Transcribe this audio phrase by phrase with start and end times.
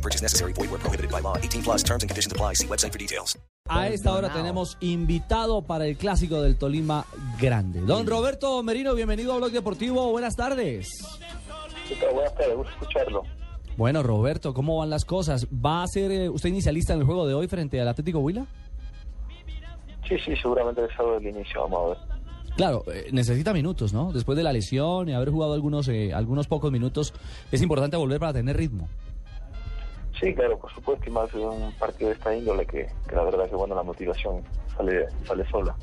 [0.00, 0.54] No purchase necessary.
[0.54, 1.36] Void where prohibited by law.
[1.36, 2.54] 18 plus terms and conditions apply.
[2.54, 3.38] See website for details.
[3.68, 7.04] A esta hora tenemos invitado para el clásico del Tolima
[7.38, 7.82] Grande.
[7.82, 10.10] Don Roberto Merino, bienvenido a Blog Deportivo.
[10.10, 10.88] Buenas tardes.
[12.12, 13.22] Buenas tardes, gusto escucharlo.
[13.76, 15.46] Bueno, Roberto, ¿cómo van las cosas?
[15.46, 18.46] ¿Va a ser eh, usted inicialista en el juego de hoy frente al Atlético Huila?
[20.08, 22.20] Sí, sí, seguramente es algo del inicio, vamos a ver.
[22.56, 24.12] Claro, eh, necesita minutos, ¿no?
[24.12, 27.14] Después de la lesión y haber jugado algunos, eh, algunos pocos minutos,
[27.52, 28.88] es importante volver para tener ritmo.
[30.20, 33.24] Sí, claro, por supuesto, y más en un partido de esta índole que, que la
[33.24, 34.42] verdad que bueno, la motivación
[34.76, 35.74] sale, sale sola.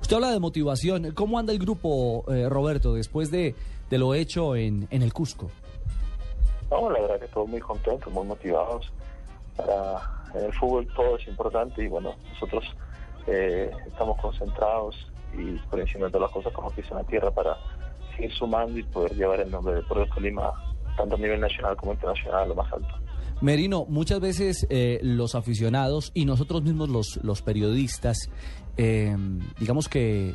[0.00, 1.12] Usted habla de motivación.
[1.12, 3.54] ¿Cómo anda el grupo, eh, Roberto, después de,
[3.90, 5.50] de lo hecho en, en el Cusco?
[6.70, 8.92] No, la verdad que todos muy contentos, muy motivados.
[9.56, 10.00] Para,
[10.34, 12.64] en el fútbol todo es importante y bueno, nosotros
[13.26, 14.94] eh, estamos concentrados
[15.36, 17.56] y por encima de todas las cosas como piso en la tierra para
[18.14, 20.52] seguir sumando y poder llevar el nombre de Deportes Tolima
[20.96, 22.94] tanto a nivel nacional como internacional a lo más alto.
[23.40, 28.28] Merino, muchas veces eh, los aficionados y nosotros mismos los, los periodistas,
[28.76, 29.16] eh,
[29.58, 30.34] digamos que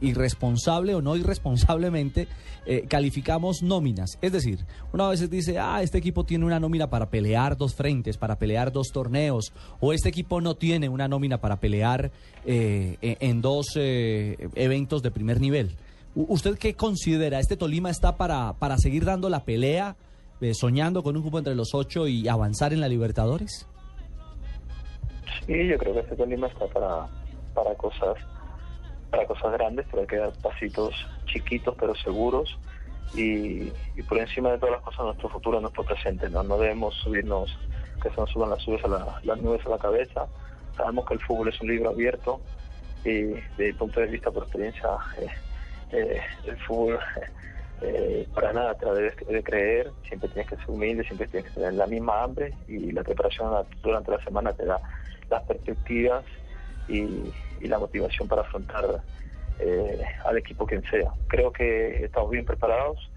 [0.00, 2.28] irresponsable o no irresponsablemente,
[2.66, 4.18] eh, calificamos nóminas.
[4.20, 8.16] Es decir, una vez dice, ah, este equipo tiene una nómina para pelear dos frentes,
[8.16, 12.12] para pelear dos torneos, o este equipo no tiene una nómina para pelear
[12.44, 15.76] eh, en dos eventos de primer nivel.
[16.14, 17.40] ¿Usted qué considera?
[17.40, 19.96] ¿Este Tolima está para, para seguir dando la pelea,
[20.40, 23.66] eh, soñando con un grupo entre los ocho y avanzar en la Libertadores?
[25.46, 27.06] Sí, yo creo que este Tolima está para,
[27.54, 28.16] para cosas
[29.10, 30.92] para cosas grandes, pero hay que dar pasitos
[31.26, 32.58] chiquitos pero seguros
[33.14, 36.28] y, y por encima de todas las cosas nuestro futuro, nuestro presente.
[36.28, 37.56] No, no debemos subirnos,
[38.02, 40.26] que se nos suban las, nubes a la, cabeza.
[40.76, 42.40] Sabemos que el fútbol es un libro abierto
[43.04, 44.88] y desde el punto de vista por experiencia
[45.18, 45.28] eh,
[45.92, 46.98] eh, el fútbol
[48.34, 51.60] para nada te la debes de creer, siempre tienes que ser humilde, siempre tienes que
[51.60, 54.80] tener la misma hambre y la preparación durante la semana te da
[55.30, 56.24] las perspectivas
[56.88, 59.02] y, la motivación para afrontar
[59.58, 61.10] eh, al equipo quien sea.
[61.26, 63.10] Creo que estamos bien preparados,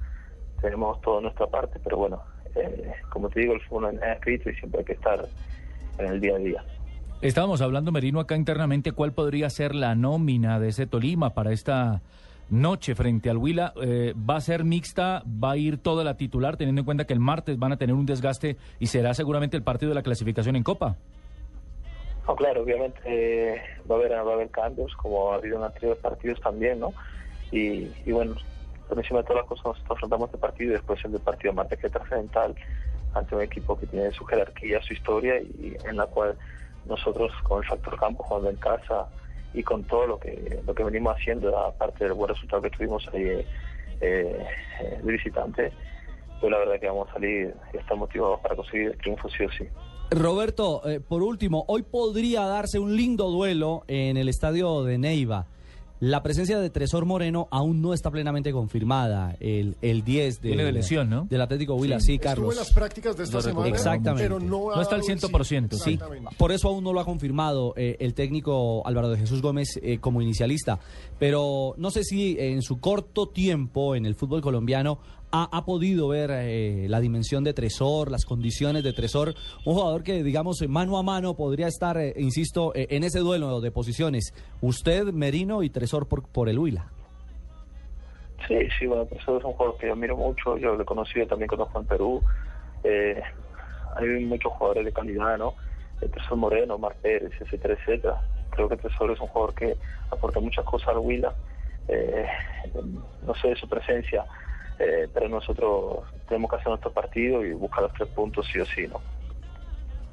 [0.60, 2.24] tenemos toda nuestra parte, pero bueno,
[2.56, 5.28] eh, como te digo, el fútbol es escrito y siempre hay que estar
[6.00, 6.64] en el día a día.
[7.22, 12.02] Estábamos hablando, Merino, acá internamente, cuál podría ser la nómina de ese Tolima para esta
[12.50, 13.74] noche frente al Huila.
[13.82, 15.24] Eh, ¿Va a ser mixta?
[15.26, 17.96] ¿Va a ir toda la titular, teniendo en cuenta que el martes van a tener
[17.96, 20.98] un desgaste y será seguramente el partido de la clasificación en Copa?
[22.28, 25.64] No, claro, obviamente eh, va, a haber, va a haber cambios, como ha habido en
[25.64, 26.94] anteriores partidos también, ¿no?
[27.52, 28.36] Y, y bueno,
[28.88, 31.54] por encima de todas las cosas, nosotros afrontamos este partido y después el del partido
[31.54, 32.56] martes que es trascendental
[33.14, 36.36] ante un equipo que tiene su jerarquía, su historia y en la cual
[36.86, 39.08] nosotros con el factor campo jugando en casa
[39.54, 43.08] y con todo lo que lo que venimos haciendo, aparte del buen resultado que tuvimos
[43.14, 43.46] ahí eh,
[44.02, 44.46] eh,
[45.04, 45.72] de visitante,
[46.40, 49.44] pues la verdad que vamos a salir y estar motivados para conseguir el triunfo sí
[49.44, 49.66] o sí.
[50.12, 55.46] Roberto, eh, por último, hoy podría darse un lindo duelo en el estadio de Neiva.
[56.02, 59.36] La presencia de Tresor Moreno aún no está plenamente confirmada.
[59.42, 61.26] El, el 10 de, de lesión, ¿no?
[61.30, 62.52] del Atlético Huila, sí, Estuvo Carlos.
[62.54, 64.24] en las prácticas de esta semana, Exactamente.
[64.24, 66.00] pero no, No está al dado el 100%, Sí,
[66.38, 69.98] por eso aún no lo ha confirmado eh, el técnico Álvaro de Jesús Gómez eh,
[70.00, 70.80] como inicialista.
[71.20, 75.00] Pero no sé si en su corto tiempo en el fútbol colombiano
[75.32, 79.36] ha, podido ver eh, la dimensión de Tresor, las condiciones de Tresor.
[79.66, 83.62] Un jugador que, digamos, mano a mano podría estar, eh, insisto, eh, en ese duelo
[83.62, 84.34] de posiciones.
[84.62, 86.92] Usted, Merino y Tresor por, por el Huila.
[88.48, 91.28] Sí, sí, bueno, eso es un jugador que yo miro mucho, yo lo he conocido
[91.28, 92.22] también fue en Perú.
[92.84, 93.22] Eh,
[93.96, 95.54] hay muchos jugadores de calidad, ¿no?
[96.02, 98.22] El Tesoro Moreno, Mar Pérez, etcétera, etcétera.
[98.50, 99.76] Creo que Tesoro es un jugador que
[100.10, 101.34] aporta muchas cosas al Huila.
[101.88, 102.26] Eh,
[103.26, 104.26] no sé su presencia,
[104.80, 108.66] eh, pero nosotros tenemos que hacer nuestro partido y buscar los tres puntos sí o
[108.66, 109.02] sí, ¿no?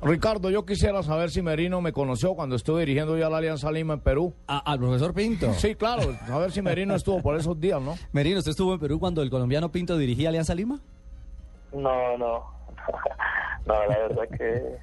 [0.02, 3.94] Ricardo, yo quisiera saber si Merino me conoció cuando estuve dirigiendo ya la Alianza Lima
[3.94, 4.34] en Perú.
[4.46, 5.52] al profesor Pinto.
[5.54, 7.94] Sí, claro, a ver si Merino estuvo por esos días, ¿no?
[8.12, 10.80] Merino, ¿usted estuvo en Perú cuando el colombiano Pinto dirigía Alianza Lima?
[11.72, 12.44] No, no.
[13.66, 14.76] no, la verdad que,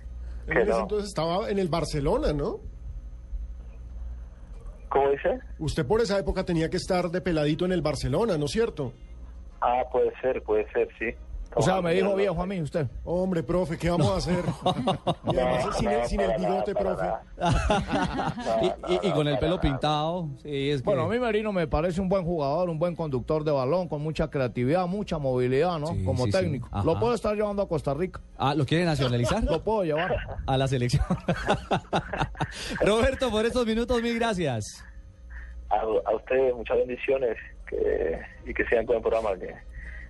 [0.51, 0.80] que no.
[0.80, 2.59] entonces estaba en el Barcelona, ¿no?
[4.89, 5.39] ¿Cómo dice?
[5.59, 8.94] Usted por esa época tenía que estar de peladito en el Barcelona, ¿no es cierto?
[9.65, 11.06] Ah, puede ser, puede ser, sí.
[11.56, 12.88] O sea, me dijo viejo a mí usted.
[13.06, 14.44] Hombre, profe, ¿qué vamos a hacer?
[15.31, 17.06] Y además sin, el, sin el bigote, profe.
[18.63, 20.30] y, No, y- y no, con el pelo pintado.
[20.42, 23.44] Sí, es que- Bueno, a mí Merino me parece un buen jugador, un buen conductor
[23.44, 25.88] de balón, con mucha creatividad, mucha movilidad, ¿no?
[25.88, 26.68] Sí, Como sí, técnico.
[26.83, 28.19] Lo puedo estar llevando a Costa Rica.
[28.36, 29.44] Ah, ¿lo quiere nacionalizar?
[29.54, 30.16] Lo puedo llevar.
[30.48, 31.06] A la selección.
[32.81, 34.83] Roberto, por estos minutos, mil gracias.
[35.69, 35.75] A,
[36.09, 37.38] a ustedes muchas bendiciones
[37.68, 39.38] que, y que sigan con el programa.
[39.38, 39.54] Que,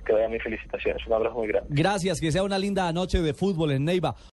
[0.06, 1.06] que vayan mis felicitaciones.
[1.08, 1.70] Un abrazo muy grande.
[1.70, 4.16] Gracias, que sea una linda noche de fútbol en Neiva.